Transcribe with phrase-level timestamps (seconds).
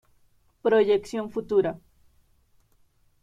[0.63, 1.79] Proyección futura.